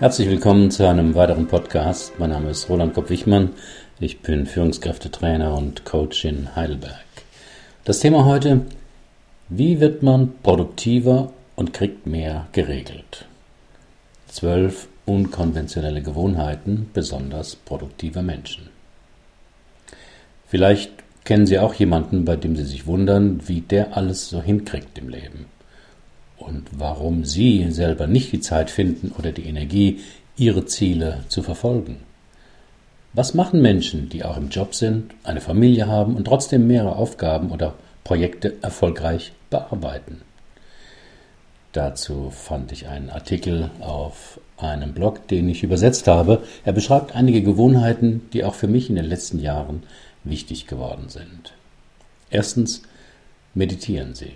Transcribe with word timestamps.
Herzlich 0.00 0.28
willkommen 0.28 0.70
zu 0.70 0.88
einem 0.88 1.16
weiteren 1.16 1.48
Podcast. 1.48 2.20
Mein 2.20 2.30
Name 2.30 2.50
ist 2.50 2.68
Roland 2.68 2.94
Kopp-Wichmann. 2.94 3.50
Ich 3.98 4.20
bin 4.20 4.46
Führungskräftetrainer 4.46 5.52
und 5.58 5.84
Coach 5.84 6.24
in 6.24 6.54
Heidelberg. 6.54 7.04
Das 7.84 7.98
Thema 7.98 8.24
heute, 8.24 8.60
wie 9.48 9.80
wird 9.80 10.04
man 10.04 10.34
produktiver 10.44 11.32
und 11.56 11.72
kriegt 11.72 12.06
mehr 12.06 12.46
geregelt? 12.52 13.24
Zwölf 14.28 14.86
unkonventionelle 15.04 16.00
Gewohnheiten 16.00 16.90
besonders 16.94 17.56
produktiver 17.56 18.22
Menschen. 18.22 18.68
Vielleicht 20.46 20.92
kennen 21.24 21.48
Sie 21.48 21.58
auch 21.58 21.74
jemanden, 21.74 22.24
bei 22.24 22.36
dem 22.36 22.54
Sie 22.54 22.62
sich 22.64 22.86
wundern, 22.86 23.40
wie 23.48 23.62
der 23.62 23.96
alles 23.96 24.28
so 24.28 24.40
hinkriegt 24.40 24.96
im 24.96 25.08
Leben 25.08 25.46
und 26.38 26.68
warum 26.72 27.24
Sie 27.24 27.70
selber 27.70 28.06
nicht 28.06 28.32
die 28.32 28.40
Zeit 28.40 28.70
finden 28.70 29.12
oder 29.18 29.32
die 29.32 29.46
Energie, 29.46 30.00
Ihre 30.36 30.66
Ziele 30.66 31.24
zu 31.28 31.42
verfolgen. 31.42 31.96
Was 33.12 33.34
machen 33.34 33.60
Menschen, 33.60 34.08
die 34.08 34.24
auch 34.24 34.36
im 34.36 34.50
Job 34.50 34.74
sind, 34.74 35.12
eine 35.24 35.40
Familie 35.40 35.88
haben 35.88 36.14
und 36.14 36.24
trotzdem 36.24 36.66
mehrere 36.66 36.96
Aufgaben 36.96 37.50
oder 37.50 37.74
Projekte 38.04 38.54
erfolgreich 38.62 39.32
bearbeiten? 39.50 40.22
Dazu 41.72 42.30
fand 42.30 42.72
ich 42.72 42.88
einen 42.88 43.10
Artikel 43.10 43.70
auf 43.80 44.40
einem 44.56 44.92
Blog, 44.94 45.28
den 45.28 45.48
ich 45.48 45.62
übersetzt 45.62 46.06
habe. 46.06 46.42
Er 46.64 46.72
beschreibt 46.72 47.14
einige 47.14 47.42
Gewohnheiten, 47.42 48.28
die 48.32 48.44
auch 48.44 48.54
für 48.54 48.68
mich 48.68 48.88
in 48.88 48.96
den 48.96 49.04
letzten 49.04 49.38
Jahren 49.38 49.82
wichtig 50.24 50.66
geworden 50.66 51.08
sind. 51.08 51.54
Erstens, 52.30 52.82
meditieren 53.54 54.14
Sie. 54.14 54.32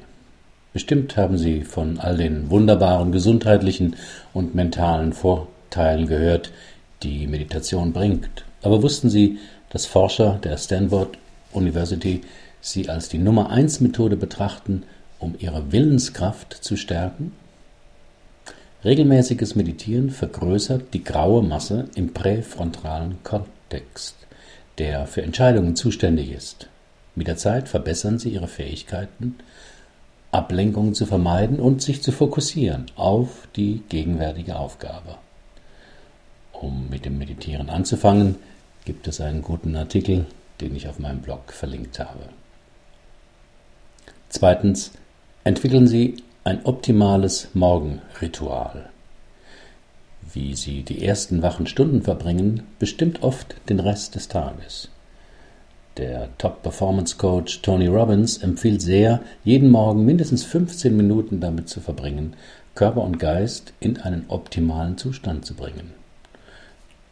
Bestimmt 0.73 1.17
haben 1.17 1.37
Sie 1.37 1.63
von 1.63 1.99
all 1.99 2.17
den 2.17 2.51
wunderbaren 2.51 3.13
gesundheitlichen 3.13 3.97
und 4.33 4.55
mentalen 4.55 5.13
Vorteilen 5.13 6.07
gehört, 6.07 6.51
die 7.03 7.27
Meditation 7.27 7.93
bringt. 7.93 8.45
Aber 8.63 8.83
wussten 8.83 9.11
Sie, 9.11 9.39
dass 9.71 9.87
Forscher 9.87 10.39
der 10.43 10.57
Stanford 10.57 11.19
University 11.53 12.23
sie 12.61 12.89
als 12.89 13.09
die 13.09 13.19
Nummer 13.19 13.51
1 13.51 13.81
Methode 13.81 14.17
betrachten, 14.17 14.85
um 15.19 15.35
ihre 15.39 15.73
Willenskraft 15.73 16.53
zu 16.63 16.77
stärken? 16.77 17.33
Regelmäßiges 18.85 19.55
Meditieren 19.55 20.11
vergrößert 20.11 20.95
die 20.95 21.05
graue 21.05 21.43
Masse 21.43 21.89
im 21.95 22.13
präfrontalen 22.13 23.23
Kontext, 23.23 24.17
der 24.79 25.07
für 25.07 25.23
Entscheidungen 25.23 25.77
zuständig 25.77 26.33
ist. 26.33 26.69
Mit 27.15 27.29
der 27.29 27.37
Zeit 27.37 27.69
verbessern 27.69 28.19
sie 28.19 28.31
ihre 28.31 28.49
Fähigkeiten, 28.49 29.37
Ablenkungen 30.33 30.95
zu 30.95 31.05
vermeiden 31.05 31.61
und 31.61 31.83
sich 31.83 32.03
zu 32.03 32.11
fokussieren 32.11 32.87
auf 32.97 33.47
die 33.55 33.83
gegenwärtige 33.89 34.57
Aufgabe. 34.57 35.19
Um 36.53 36.89
mit 36.89 37.05
dem 37.05 37.19
Meditieren 37.19 37.69
anzufangen, 37.69 38.37
gibt 38.85 39.07
es 39.07 39.21
einen 39.21 39.43
guten 39.43 39.77
Artikel, 39.77 40.27
den 40.61 40.75
ich 40.75 40.89
auf 40.89 40.99
meinem 40.99 41.21
Blog 41.21 41.53
verlinkt 41.53 41.99
habe. 41.99 42.31
Zweitens, 44.31 44.93
entwickeln 45.45 45.87
Sie 45.87 46.17
ein 46.45 46.65
optimales 46.65 47.49
Morgenritual. 47.53 48.89
Wie 50.33 50.55
Sie 50.55 50.83
die 50.83 51.05
ersten 51.05 51.43
wachen 51.43 51.67
Stunden 51.67 52.03
verbringen, 52.03 52.63
bestimmt 52.79 53.23
oft 53.23 53.57
den 53.69 53.81
Rest 53.81 54.15
des 54.15 54.29
Tages. 54.29 54.89
Der 55.99 56.31
Top-Performance-Coach 56.39 57.61
Tony 57.61 57.87
Robbins 57.87 58.39
empfiehlt 58.39 58.81
sehr, 58.81 59.21
jeden 59.45 59.71
Morgen 59.71 60.07
mindestens 60.07 60.43
15 60.43 60.97
Minuten 60.97 61.41
damit 61.41 61.69
zu 61.69 61.81
verbringen, 61.81 62.35
Körper 62.75 63.03
und 63.03 63.19
Geist 63.19 63.75
in 63.79 64.01
einen 64.01 64.25
optimalen 64.29 64.97
Zustand 64.97 65.45
zu 65.45 65.53
bringen. 65.55 65.93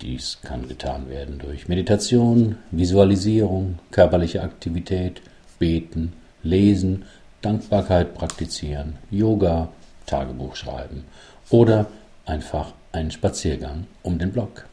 Dies 0.00 0.38
kann 0.42 0.66
getan 0.66 1.10
werden 1.10 1.38
durch 1.38 1.68
Meditation, 1.68 2.56
Visualisierung, 2.70 3.78
körperliche 3.90 4.42
Aktivität, 4.42 5.20
Beten, 5.58 6.14
Lesen, 6.42 7.04
Dankbarkeit 7.42 8.14
praktizieren, 8.14 8.96
Yoga, 9.10 9.68
Tagebuch 10.06 10.56
schreiben 10.56 11.04
oder 11.50 11.86
einfach 12.24 12.72
einen 12.92 13.10
Spaziergang 13.10 13.86
um 14.02 14.18
den 14.18 14.32
Block. 14.32 14.64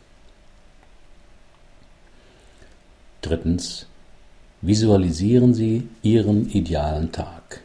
Drittens 3.22 3.86
Visualisieren 4.62 5.54
Sie 5.54 5.88
Ihren 6.02 6.50
idealen 6.50 7.12
Tag. 7.12 7.62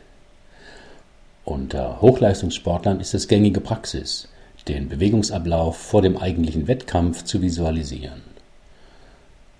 Unter 1.42 2.03
Hochleistungssportlern 2.03 3.00
ist 3.00 3.14
es 3.14 3.28
gängige 3.28 3.62
Praxis, 3.62 4.28
den 4.69 4.91
Bewegungsablauf 4.91 5.78
vor 5.78 6.03
dem 6.03 6.19
eigentlichen 6.19 6.69
Wettkampf 6.69 7.25
zu 7.25 7.41
visualisieren. 7.41 8.20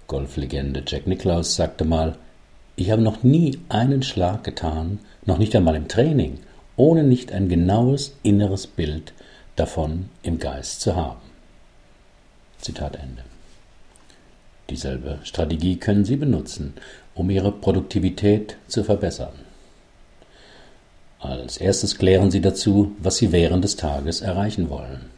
Golflegende 0.09 0.85
Jack 0.87 1.07
Nicklaus 1.07 1.57
sagte 1.57 1.87
mal, 1.87 2.17
ich 2.77 2.91
habe 2.91 3.01
noch 3.01 3.23
nie 3.23 3.59
einen 3.71 4.03
Schlag 4.03 4.45
getan, 4.45 4.99
noch 5.25 5.39
nicht 5.39 5.57
einmal 5.57 5.77
im 5.77 5.89
Training, 5.89 6.39
ohne 6.77 7.03
nicht 7.03 7.33
ein 7.33 7.49
genaues 7.49 8.15
inneres 8.23 8.67
Bild 8.67 9.15
davon 9.57 10.11
im 10.23 10.39
Geist 10.39 10.83
zu 10.83 10.97
haben. 10.97 11.21
Zitat 12.59 12.97
Ende. 12.97 13.25
Dieselbe 14.71 15.19
Strategie 15.25 15.77
können 15.77 16.05
Sie 16.05 16.17
benutzen, 16.17 16.75
um 17.15 17.31
Ihre 17.31 17.53
Produktivität 17.53 18.57
zu 18.69 18.85
verbessern. 18.85 19.35
Als 21.19 21.57
erstes 21.57 21.99
klären 21.99 22.31
Sie 22.31 22.41
dazu, 22.41 22.97
was 22.99 23.17
Sie 23.17 23.31
während 23.31 23.63
des 23.65 23.77
Tages 23.77 24.23
erreichen 24.23 24.71
wollen. 24.71 25.11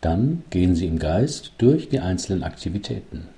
Dann 0.00 0.44
gehen 0.50 0.74
Sie 0.74 0.86
im 0.86 0.98
Geist 0.98 1.52
durch 1.56 1.88
die 1.88 2.00
einzelnen 2.00 2.42
Aktivitäten. 2.42 3.28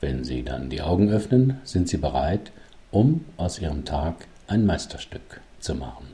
Wenn 0.00 0.24
Sie 0.24 0.42
dann 0.42 0.70
die 0.70 0.82
Augen 0.82 1.10
öffnen, 1.10 1.60
sind 1.62 1.88
Sie 1.88 1.98
bereit, 1.98 2.50
um 2.90 3.24
aus 3.36 3.60
Ihrem 3.60 3.84
Tag 3.84 4.26
ein 4.48 4.66
Meisterstück 4.66 5.40
zu 5.60 5.76
machen. 5.76 6.08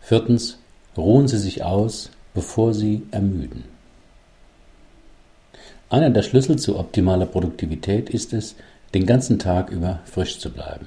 Viertens, 0.00 0.58
ruhen 0.96 1.28
Sie 1.28 1.38
sich 1.38 1.62
aus, 1.62 2.10
bevor 2.34 2.74
Sie 2.74 3.02
ermüden. 3.10 3.71
Einer 5.92 6.08
der 6.08 6.22
Schlüssel 6.22 6.58
zu 6.58 6.78
optimaler 6.78 7.26
Produktivität 7.26 8.08
ist 8.08 8.32
es, 8.32 8.54
den 8.94 9.04
ganzen 9.04 9.38
Tag 9.38 9.68
über 9.68 10.00
frisch 10.06 10.38
zu 10.38 10.50
bleiben. 10.50 10.86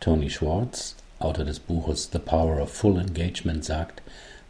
Tony 0.00 0.28
Schwartz, 0.28 0.96
Autor 1.20 1.44
des 1.44 1.60
Buches 1.60 2.10
The 2.12 2.18
Power 2.18 2.60
of 2.60 2.70
Full 2.70 2.98
Engagement, 2.98 3.64
sagt, 3.64 4.02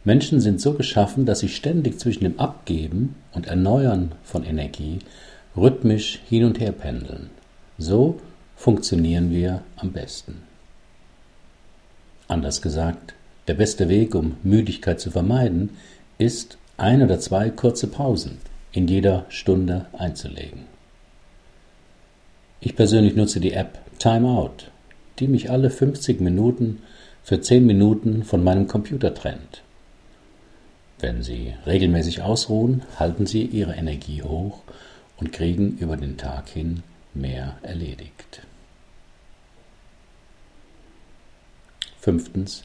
Menschen 0.05 0.39
sind 0.39 0.59
so 0.59 0.73
geschaffen, 0.73 1.27
dass 1.27 1.41
sie 1.41 1.49
ständig 1.49 1.99
zwischen 1.99 2.23
dem 2.23 2.39
Abgeben 2.39 3.13
und 3.31 3.45
Erneuern 3.45 4.13
von 4.23 4.43
Energie 4.43 4.97
rhythmisch 5.55 6.19
hin 6.27 6.43
und 6.43 6.59
her 6.59 6.71
pendeln. 6.71 7.29
So 7.77 8.19
funktionieren 8.55 9.29
wir 9.29 9.61
am 9.75 9.91
besten. 9.91 10.41
Anders 12.27 12.59
gesagt, 12.59 13.13
der 13.47 13.53
beste 13.53 13.87
Weg, 13.87 14.15
um 14.15 14.37
Müdigkeit 14.41 14.99
zu 14.99 15.11
vermeiden, 15.11 15.77
ist 16.17 16.57
ein 16.77 17.03
oder 17.03 17.19
zwei 17.19 17.51
kurze 17.51 17.85
Pausen 17.85 18.39
in 18.75 18.87
jeder 18.87 19.25
Stunde 19.29 19.85
einzulegen. 19.97 20.65
Ich 22.59 22.75
persönlich 22.75 23.15
nutze 23.15 23.39
die 23.39 23.53
App 23.53 23.79
Timeout, 23.99 24.65
die 25.19 25.27
mich 25.27 25.49
alle 25.49 25.69
50 25.69 26.19
Minuten 26.19 26.81
für 27.23 27.39
10 27.39 27.65
Minuten 27.65 28.23
von 28.23 28.43
meinem 28.43 28.67
Computer 28.67 29.13
trennt. 29.13 29.61
Wenn 30.99 31.23
Sie 31.23 31.53
regelmäßig 31.65 32.21
ausruhen, 32.21 32.83
halten 32.99 33.25
Sie 33.25 33.43
Ihre 33.43 33.75
Energie 33.75 34.23
hoch 34.23 34.61
und 35.17 35.31
kriegen 35.31 35.77
über 35.77 35.95
den 35.95 36.17
Tag 36.17 36.49
hin 36.49 36.83
mehr 37.13 37.57
erledigt. 37.61 38.41
Fünftens 41.99 42.63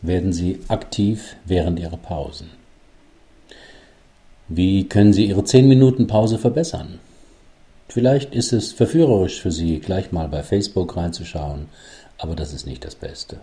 werden 0.00 0.32
Sie 0.32 0.60
aktiv 0.68 1.36
während 1.44 1.78
Ihrer 1.78 1.96
Pausen. 1.96 2.63
Wie 4.48 4.84
können 4.84 5.14
Sie 5.14 5.24
Ihre 5.24 5.42
10 5.42 5.66
Minuten 5.66 6.06
Pause 6.06 6.36
verbessern? 6.36 6.98
Vielleicht 7.88 8.34
ist 8.34 8.52
es 8.52 8.72
verführerisch 8.72 9.40
für 9.40 9.50
Sie, 9.50 9.78
gleich 9.78 10.12
mal 10.12 10.28
bei 10.28 10.42
Facebook 10.42 10.98
reinzuschauen, 10.98 11.68
aber 12.18 12.36
das 12.36 12.52
ist 12.52 12.66
nicht 12.66 12.84
das 12.84 12.94
Beste. 12.94 13.38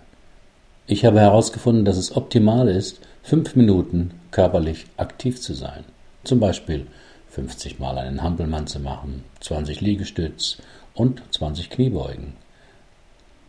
Ich 0.85 1.03
habe 1.03 1.19
herausgefunden, 1.19 1.85
dass 1.85 1.97
es 1.97 2.15
optimal 2.15 2.69
ist, 2.69 2.99
5 3.23 3.55
Minuten 3.55 4.11
körperlich 4.29 4.85
aktiv 4.97 5.41
zu 5.41 5.55
sein. 5.55 5.85
Zum 6.23 6.39
Beispiel 6.39 6.85
50 7.29 7.79
Mal 7.79 7.97
einen 7.97 8.21
Hampelmann 8.21 8.67
zu 8.67 8.79
machen, 8.79 9.23
20 9.39 9.81
Liegestütz 9.81 10.57
und 10.93 11.23
20 11.31 11.71
Kniebeugen. 11.71 12.33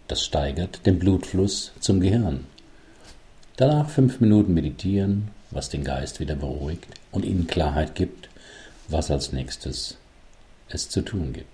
Das 0.08 0.24
steigert 0.24 0.86
den 0.86 0.98
Blutfluss 0.98 1.72
zum 1.80 2.00
Gehirn. 2.00 2.46
Danach 3.56 3.90
5 3.90 4.20
Minuten 4.20 4.54
meditieren 4.54 5.28
was 5.52 5.68
den 5.68 5.84
Geist 5.84 6.20
wieder 6.20 6.34
beruhigt 6.34 6.86
und 7.10 7.24
ihnen 7.24 7.46
Klarheit 7.46 7.94
gibt, 7.94 8.28
was 8.88 9.10
als 9.10 9.32
nächstes 9.32 9.96
es 10.68 10.88
zu 10.88 11.02
tun 11.02 11.32
gibt. 11.32 11.48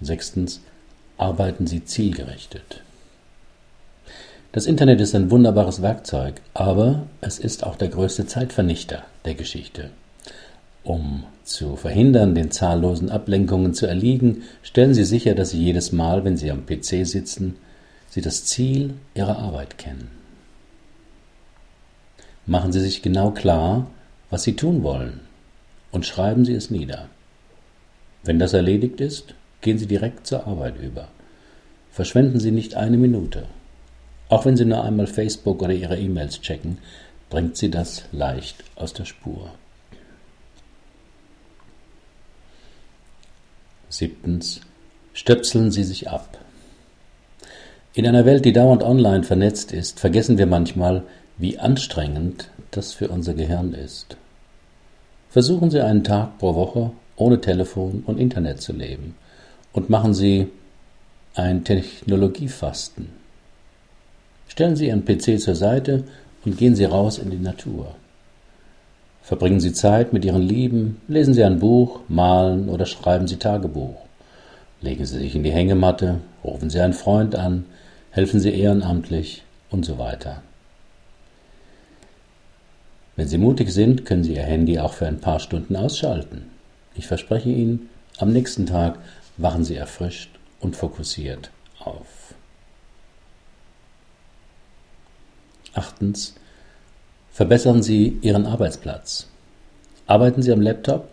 Sechstens, 0.00 0.60
arbeiten 1.18 1.66
Sie 1.66 1.84
zielgerichtet. 1.84 2.82
Das 4.52 4.66
Internet 4.66 5.00
ist 5.00 5.14
ein 5.14 5.30
wunderbares 5.30 5.82
Werkzeug, 5.82 6.40
aber 6.54 7.06
es 7.20 7.38
ist 7.38 7.64
auch 7.64 7.76
der 7.76 7.88
größte 7.88 8.26
Zeitvernichter 8.26 9.04
der 9.24 9.34
Geschichte. 9.34 9.90
Um 10.82 11.24
zu 11.44 11.76
verhindern, 11.76 12.34
den 12.34 12.50
zahllosen 12.50 13.10
Ablenkungen 13.10 13.74
zu 13.74 13.86
erliegen, 13.86 14.42
stellen 14.62 14.94
Sie 14.94 15.04
sicher, 15.04 15.34
dass 15.34 15.50
Sie 15.50 15.62
jedes 15.62 15.92
Mal, 15.92 16.24
wenn 16.24 16.36
Sie 16.36 16.50
am 16.50 16.64
PC 16.64 17.06
sitzen, 17.06 17.56
Sie 18.08 18.20
das 18.20 18.44
Ziel 18.44 18.94
Ihrer 19.14 19.38
Arbeit 19.38 19.78
kennen. 19.78 20.15
Machen 22.46 22.72
Sie 22.72 22.80
sich 22.80 23.02
genau 23.02 23.32
klar, 23.32 23.86
was 24.30 24.44
Sie 24.44 24.54
tun 24.54 24.82
wollen 24.82 25.20
und 25.90 26.06
schreiben 26.06 26.44
Sie 26.44 26.54
es 26.54 26.70
nieder. 26.70 27.08
Wenn 28.22 28.38
das 28.38 28.52
erledigt 28.52 29.00
ist, 29.00 29.34
gehen 29.60 29.78
Sie 29.78 29.86
direkt 29.86 30.26
zur 30.26 30.46
Arbeit 30.46 30.80
über. 30.80 31.08
Verschwenden 31.90 32.38
Sie 32.38 32.52
nicht 32.52 32.74
eine 32.74 32.98
Minute. 32.98 33.46
Auch 34.28 34.44
wenn 34.44 34.56
Sie 34.56 34.64
nur 34.64 34.84
einmal 34.84 35.06
Facebook 35.06 35.62
oder 35.62 35.72
Ihre 35.72 35.98
E-Mails 35.98 36.40
checken, 36.40 36.78
bringt 37.30 37.56
Sie 37.56 37.70
das 37.70 38.04
leicht 38.12 38.62
aus 38.76 38.92
der 38.92 39.04
Spur. 39.04 39.50
Siebtens. 43.88 44.60
Stöpseln 45.14 45.70
Sie 45.70 45.84
sich 45.84 46.10
ab. 46.10 46.36
In 47.94 48.06
einer 48.06 48.26
Welt, 48.26 48.44
die 48.44 48.52
dauernd 48.52 48.82
online 48.82 49.22
vernetzt 49.22 49.72
ist, 49.72 49.98
vergessen 49.98 50.36
wir 50.36 50.46
manchmal, 50.46 51.04
wie 51.38 51.58
anstrengend 51.58 52.50
das 52.70 52.92
für 52.92 53.08
unser 53.08 53.34
Gehirn 53.34 53.72
ist. 53.74 54.16
Versuchen 55.28 55.70
Sie 55.70 55.80
einen 55.80 56.04
Tag 56.04 56.38
pro 56.38 56.54
Woche 56.54 56.90
ohne 57.16 57.40
Telefon 57.40 58.02
und 58.06 58.18
Internet 58.18 58.60
zu 58.60 58.72
leben 58.72 59.16
und 59.72 59.90
machen 59.90 60.14
Sie 60.14 60.48
ein 61.34 61.64
Technologiefasten. 61.64 63.08
Stellen 64.48 64.76
Sie 64.76 64.88
Ihren 64.88 65.04
PC 65.04 65.40
zur 65.40 65.54
Seite 65.54 66.04
und 66.44 66.56
gehen 66.56 66.74
Sie 66.74 66.84
raus 66.84 67.18
in 67.18 67.30
die 67.30 67.36
Natur. 67.36 67.94
Verbringen 69.22 69.60
Sie 69.60 69.72
Zeit 69.72 70.12
mit 70.12 70.24
Ihren 70.24 70.42
Lieben, 70.42 71.00
lesen 71.08 71.34
Sie 71.34 71.42
ein 71.42 71.58
Buch, 71.58 72.00
malen 72.08 72.68
oder 72.68 72.86
schreiben 72.86 73.26
Sie 73.26 73.36
Tagebuch. 73.36 73.96
Legen 74.80 75.04
Sie 75.04 75.18
sich 75.18 75.34
in 75.34 75.42
die 75.42 75.50
Hängematte, 75.50 76.20
rufen 76.44 76.70
Sie 76.70 76.80
einen 76.80 76.92
Freund 76.92 77.34
an, 77.34 77.64
helfen 78.10 78.40
Sie 78.40 78.58
ehrenamtlich 78.58 79.42
und 79.70 79.84
so 79.84 79.98
weiter. 79.98 80.42
Wenn 83.16 83.28
Sie 83.28 83.38
mutig 83.38 83.72
sind, 83.72 84.04
können 84.04 84.24
Sie 84.24 84.34
Ihr 84.34 84.42
Handy 84.42 84.78
auch 84.78 84.92
für 84.92 85.06
ein 85.06 85.20
paar 85.20 85.40
Stunden 85.40 85.74
ausschalten. 85.74 86.50
Ich 86.94 87.06
verspreche 87.06 87.48
Ihnen, 87.48 87.88
am 88.18 88.32
nächsten 88.32 88.66
Tag 88.66 88.98
wachen 89.38 89.64
Sie 89.64 89.74
erfrischt 89.74 90.30
und 90.60 90.76
fokussiert 90.76 91.50
auf. 91.78 92.34
Achtens. 95.74 96.34
Verbessern 97.32 97.82
Sie 97.82 98.18
Ihren 98.22 98.46
Arbeitsplatz. 98.46 99.28
Arbeiten 100.06 100.42
Sie 100.42 100.52
am 100.52 100.62
Laptop? 100.62 101.08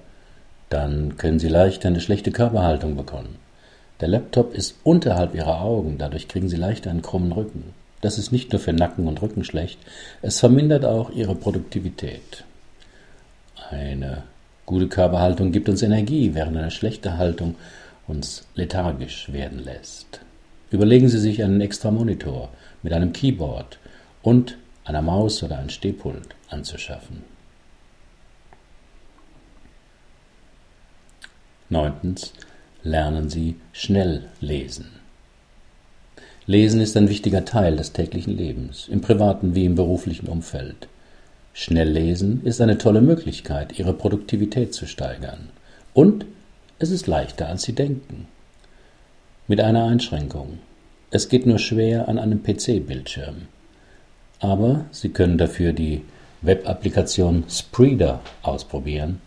Dann 0.69 1.17
können 1.17 1.39
Sie 1.39 1.50
leicht 1.50 1.85
eine 1.85 2.00
schlechte 2.00 2.31
Körperhaltung 2.31 2.95
bekommen. 2.95 3.35
Der 4.00 4.07
Laptop 4.07 4.53
ist 4.53 4.75
unterhalb 4.83 5.35
Ihrer 5.35 5.61
Augen, 5.61 5.97
dadurch 5.97 6.27
kriegen 6.27 6.50
Sie 6.50 6.55
leicht 6.55 6.88
einen 6.88 7.01
krummen 7.01 7.31
Rücken. 7.31 7.73
Das 8.03 8.17
ist 8.17 8.33
nicht 8.33 8.51
nur 8.51 8.59
für 8.59 8.73
Nacken 8.73 9.07
und 9.07 9.21
Rücken 9.21 9.45
schlecht, 9.45 9.79
es 10.21 10.41
vermindert 10.41 10.83
auch 10.83 11.09
ihre 11.11 11.35
Produktivität. 11.35 12.44
Eine 13.69 14.23
gute 14.65 14.89
Körperhaltung 14.89 15.53
gibt 15.53 15.69
uns 15.69 15.81
Energie, 15.83 16.33
während 16.33 16.57
eine 16.57 16.69
schlechte 16.69 17.17
Haltung 17.17 17.55
uns 18.05 18.45
lethargisch 18.55 19.31
werden 19.31 19.63
lässt. 19.63 20.19
Überlegen 20.69 21.07
Sie 21.07 21.17
sich 21.17 21.41
einen 21.41 21.61
extra 21.61 21.91
Monitor 21.91 22.50
mit 22.81 22.91
einem 22.91 23.13
Keyboard 23.13 23.79
und 24.21 24.57
einer 24.83 25.01
Maus 25.01 25.41
oder 25.41 25.59
ein 25.59 25.69
Stehpult 25.69 26.27
anzuschaffen. 26.50 27.23
Neuntens. 31.69 32.33
Lernen 32.83 33.29
Sie 33.29 33.55
schnell 33.71 34.29
lesen. 34.41 35.02
Lesen 36.45 36.81
ist 36.81 36.98
ein 36.98 37.07
wichtiger 37.07 37.45
Teil 37.45 37.78
des 37.78 37.94
täglichen 37.94 38.36
Lebens, 38.36 38.90
im 38.90 39.00
privaten 39.00 39.56
wie 39.56 39.63
im 39.63 39.75
beruflichen 39.75 40.28
Umfeld. 40.28 40.90
Schnelllesen 41.54 42.44
ist 42.44 42.60
eine 42.60 42.78
tolle 42.78 43.00
Möglichkeit, 43.00 43.80
Ihre 43.80 43.94
Produktivität 43.94 44.74
zu 44.74 44.86
steigern. 44.86 45.50
Und 45.94 46.25
es 46.80 46.92
ist 46.92 47.07
leichter, 47.07 47.48
als 47.48 47.63
Sie 47.63 47.72
denken. 47.72 48.28
Mit 49.48 49.62
einer 49.62 49.86
Einschränkung. 49.86 50.60
Es 51.12 51.30
geht 51.30 51.45
nur 51.45 51.60
schwer 51.60 52.10
an 52.10 52.19
einem 52.19 52.44
PC-Bildschirm. 52.44 53.44
Aber 54.39 54.84
Sie 54.92 55.10
können 55.10 55.38
dafür 55.38 55.72
die 55.72 56.01
Web-Applikation 56.42 57.46
Spreeder 57.48 58.19
ausprobieren. 58.42 59.22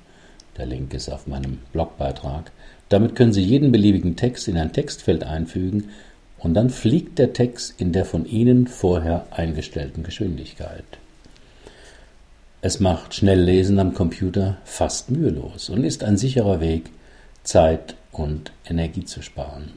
Der 0.59 0.67
Link 0.67 0.93
ist 0.93 1.09
auf 1.09 1.27
meinem 1.27 1.61
Blogbeitrag. 1.73 2.53
Damit 2.91 3.15
können 3.15 3.33
Sie 3.33 3.43
jeden 3.43 3.73
beliebigen 3.73 4.17
Text 4.17 4.49
in 4.49 4.59
ein 4.59 4.75
Textfeld 4.75 5.25
einfügen 5.25 5.89
und 6.39 6.55
dann 6.55 6.71
fliegt 6.71 7.19
der 7.19 7.33
Text 7.33 7.81
in 7.81 7.93
der 7.93 8.05
von 8.05 8.27
Ihnen 8.27 8.67
vorher 8.67 9.27
eingestellten 9.31 10.03
Geschwindigkeit. 10.03 10.85
Es 12.63 12.81
macht 12.81 13.15
Schnelllesen 13.15 13.79
am 13.79 13.95
Computer 13.95 14.57
fast 14.65 15.11
mühelos 15.11 15.69
und 15.69 15.85
ist 15.85 16.03
ein 16.03 16.17
sicherer 16.17 16.61
Weg, 16.61 16.91
Zeit 17.45 17.95
und 18.13 18.53
Energie 18.65 19.05
zu 19.05 19.23
sparen. 19.23 19.73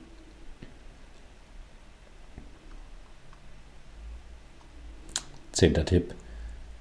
Zehnter 5.52 5.86
Tipp. 5.86 6.16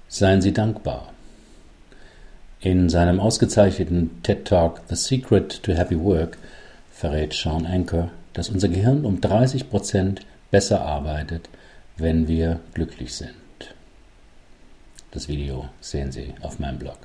Seien 0.07 0.41
Sie 0.41 0.53
dankbar. 0.53 1.13
In 2.61 2.89
seinem 2.89 3.19
ausgezeichneten 3.19 4.23
TED 4.23 4.45
Talk 4.45 4.81
The 4.89 4.95
Secret 4.95 5.61
to 5.63 5.73
Happy 5.73 5.99
Work 5.99 6.37
verrät 6.91 7.33
Sean 7.33 7.65
Anker, 7.65 8.09
dass 8.39 8.47
unser 8.47 8.69
Gehirn 8.69 9.03
um 9.03 9.19
30 9.19 9.69
Prozent 9.69 10.21
besser 10.49 10.79
arbeitet, 10.79 11.49
wenn 11.97 12.29
wir 12.29 12.61
glücklich 12.73 13.13
sind. 13.13 13.33
Das 15.11 15.27
Video 15.27 15.67
sehen 15.81 16.13
Sie 16.13 16.33
auf 16.39 16.57
meinem 16.57 16.79
Blog. 16.79 16.99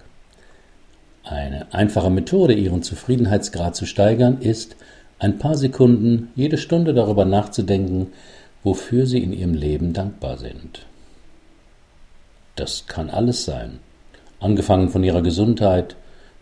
Eine 1.25 1.75
einfache 1.75 2.09
Methode, 2.09 2.55
Ihren 2.55 2.85
Zufriedenheitsgrad 2.85 3.75
zu 3.75 3.85
steigern, 3.85 4.43
ist, 4.43 4.77
ein 5.19 5.39
paar 5.39 5.57
Sekunden 5.57 6.31
jede 6.37 6.57
Stunde 6.57 6.95
darüber 6.95 7.25
nachzudenken, 7.25 8.13
wofür 8.63 9.05
Sie 9.05 9.21
in 9.21 9.33
Ihrem 9.33 9.55
Leben 9.55 9.93
dankbar 9.93 10.39
sind. 10.39 10.87
Das 12.55 12.87
kann 12.87 13.11
alles 13.11 13.45
sein, 13.45 13.81
angefangen 14.39 14.89
von 14.89 15.03
Ihrer 15.03 15.23
Gesundheit, 15.23 15.97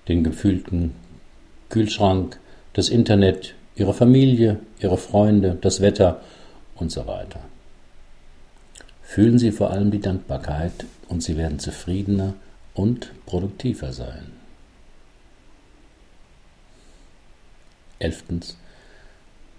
den 0.06 0.22
gefühlten 0.22 0.92
Kühlschrank, 1.70 2.38
das 2.74 2.90
Internet, 2.90 3.54
ihre 3.74 3.94
Familie, 3.94 4.60
ihre 4.80 4.98
Freunde, 4.98 5.56
das 5.60 5.80
Wetter 5.80 6.20
und 6.76 6.90
so 6.90 7.06
weiter. 7.06 7.40
Fühlen 9.02 9.38
Sie 9.38 9.52
vor 9.52 9.70
allem 9.70 9.90
die 9.90 10.00
Dankbarkeit 10.00 10.86
und 11.08 11.22
Sie 11.22 11.36
werden 11.36 11.58
zufriedener 11.58 12.34
und 12.74 13.10
produktiver 13.26 13.92
sein. 13.92 14.32
Elftens. 17.98 18.56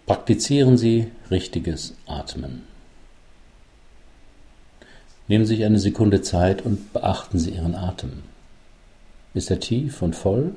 Praktizieren 0.05 0.77
Sie 0.77 1.11
richtiges 1.31 1.93
Atmen. 2.07 2.63
Nehmen 5.27 5.45
Sie 5.45 5.55
sich 5.55 5.65
eine 5.65 5.79
Sekunde 5.79 6.21
Zeit 6.21 6.63
und 6.63 6.91
beachten 6.91 7.39
Sie 7.39 7.51
Ihren 7.51 7.75
Atem. 7.75 8.23
Ist 9.33 9.49
er 9.49 9.59
tief 9.59 10.01
und 10.01 10.15
voll 10.15 10.55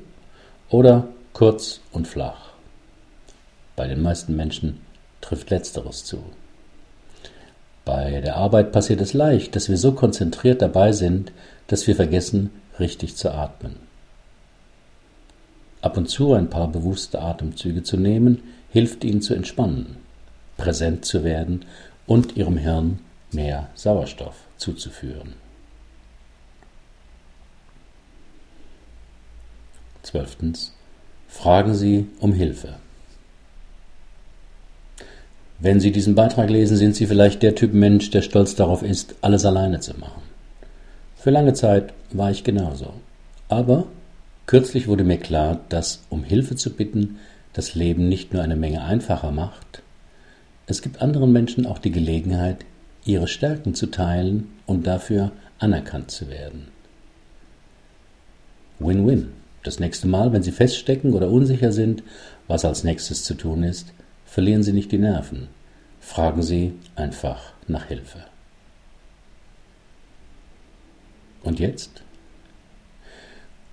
oder 0.69 1.07
kurz 1.33 1.79
und 1.93 2.07
flach? 2.07 2.46
Bei 3.77 3.87
den 3.87 4.01
meisten 4.01 4.35
Menschen 4.35 4.81
trifft 5.21 5.51
letzteres 5.51 6.03
zu. 6.03 6.23
Bei 7.85 8.19
der 8.21 8.35
Arbeit 8.35 8.71
passiert 8.71 8.99
es 8.99 9.13
leicht, 9.13 9.55
dass 9.55 9.69
wir 9.69 9.77
so 9.77 9.91
konzentriert 9.93 10.61
dabei 10.61 10.91
sind, 10.91 11.31
dass 11.67 11.85
wir 11.85 11.95
vergessen, 11.95 12.49
richtig 12.79 13.15
zu 13.15 13.31
atmen. 13.31 13.75
Ab 15.81 15.95
und 15.95 16.09
zu 16.09 16.33
ein 16.33 16.49
paar 16.49 16.67
bewusste 16.67 17.21
Atemzüge 17.21 17.83
zu 17.83 17.97
nehmen, 17.97 18.41
hilft 18.71 19.03
ihnen 19.03 19.21
zu 19.21 19.35
entspannen, 19.35 19.97
präsent 20.57 21.05
zu 21.05 21.23
werden 21.23 21.63
und 22.07 22.35
ihrem 22.35 22.57
Hirn 22.57 22.99
mehr 23.31 23.69
Sauerstoff 23.75 24.35
zuzuführen. 24.57 25.33
Zwölftens. 30.01 30.73
Fragen 31.27 31.75
Sie 31.75 32.07
um 32.19 32.33
Hilfe. 32.33 32.79
Wenn 35.59 35.79
Sie 35.79 35.91
diesen 35.91 36.15
Beitrag 36.15 36.49
lesen, 36.49 36.77
sind 36.77 36.95
Sie 36.95 37.07
vielleicht 37.07 37.41
der 37.41 37.55
Typ 37.55 37.73
Mensch, 37.73 38.11
der 38.11 38.21
stolz 38.21 38.55
darauf 38.55 38.83
ist, 38.83 39.15
alles 39.21 39.45
alleine 39.45 39.79
zu 39.79 39.97
machen. 39.97 40.21
Für 41.15 41.31
lange 41.31 41.53
Zeit 41.53 41.93
war 42.11 42.29
ich 42.29 42.43
genauso. 42.43 42.93
Aber 43.49 43.85
kürzlich 44.45 44.87
wurde 44.87 45.03
mir 45.03 45.17
klar, 45.17 45.59
dass, 45.69 46.03
um 46.09 46.23
Hilfe 46.23 46.55
zu 46.55 46.71
bitten, 46.71 47.17
das 47.53 47.73
Leben 47.73 48.07
nicht 48.07 48.33
nur 48.33 48.43
eine 48.43 48.55
Menge 48.55 48.83
einfacher 48.83 49.31
macht, 49.31 49.81
es 50.69 50.81
gibt 50.81 51.01
anderen 51.01 51.31
Menschen 51.31 51.65
auch 51.65 51.79
die 51.79 51.91
Gelegenheit, 51.91 52.65
ihre 53.05 53.29
Stärken 53.29 53.73
zu 53.73 53.87
teilen 53.87 54.49
und 54.65 54.85
dafür 54.85 55.31
anerkannt 55.59 56.11
zu 56.11 56.29
werden. 56.29 56.67
Win-win. 58.79 59.29
Das 59.63 59.79
nächste 59.79 60.07
Mal, 60.07 60.33
wenn 60.33 60.43
Sie 60.43 60.51
feststecken 60.51 61.13
oder 61.13 61.31
unsicher 61.31 61.71
sind, 61.71 62.03
was 62.47 62.65
als 62.65 62.83
nächstes 62.83 63.23
zu 63.23 63.33
tun 63.33 63.63
ist, 63.63 63.93
verlieren 64.27 64.61
Sie 64.61 64.73
nicht 64.73 64.91
die 64.91 64.99
Nerven. 64.99 65.47
Fragen 65.99 66.43
Sie 66.43 66.73
einfach 66.95 67.53
nach 67.67 67.85
Hilfe. 67.85 68.19
Und 71.41 71.59
jetzt? 71.59 72.03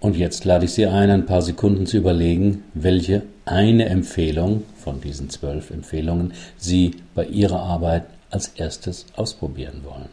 Und 0.01 0.17
jetzt 0.17 0.45
lade 0.45 0.65
ich 0.65 0.73
Sie 0.73 0.87
ein, 0.87 1.11
ein 1.11 1.27
paar 1.27 1.43
Sekunden 1.43 1.87
zu 1.87 1.97
überlegen, 1.97 2.63
welche 2.73 3.23
eine 3.45 3.87
Empfehlung 3.87 4.63
von 4.77 5.01
diesen 5.01 5.29
zwölf 5.29 5.71
Empfehlungen 5.71 6.33
Sie 6.57 6.93
bei 7.15 7.27
Ihrer 7.27 7.61
Arbeit 7.61 8.07
als 8.31 8.49
erstes 8.49 9.07
ausprobieren 9.17 9.83
wollen. 9.85 10.09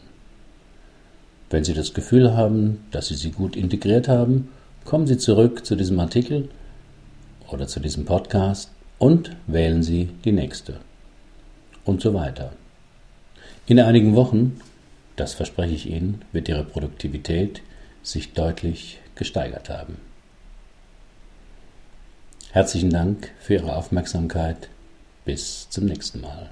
Wenn 1.50 1.63
Sie 1.63 1.74
das 1.74 1.93
Gefühl 1.93 2.36
haben, 2.36 2.86
dass 2.91 3.07
Sie 3.07 3.15
sie 3.15 3.31
gut 3.31 3.55
integriert 3.55 4.07
haben, 4.07 4.50
kommen 4.86 5.07
Sie 5.07 5.17
zurück 5.17 5.65
zu 5.65 5.75
diesem 5.75 6.00
Artikel 6.00 6.50
oder 7.50 7.67
zu 7.67 7.79
diesem 7.79 8.05
Podcast 8.05 8.71
und 9.01 9.36
wählen 9.48 9.81
Sie 9.81 10.10
die 10.25 10.31
nächste. 10.31 10.79
Und 11.86 12.03
so 12.03 12.13
weiter. 12.13 12.53
In 13.65 13.79
einigen 13.79 14.15
Wochen, 14.15 14.62
das 15.15 15.34
verspreche 15.34 15.74
ich 15.74 15.89
Ihnen, 15.89 16.22
wird 16.31 16.48
Ihre 16.48 16.63
Produktivität 16.63 17.63
sich 18.03 18.34
deutlich 18.34 19.00
gesteigert 19.15 19.70
haben. 19.70 19.98
Herzlichen 22.51 22.91
Dank 22.91 23.31
für 23.39 23.55
Ihre 23.55 23.75
Aufmerksamkeit. 23.75 24.70
Bis 25.25 25.67
zum 25.72 25.86
nächsten 25.86 26.22
Mal. 26.22 26.51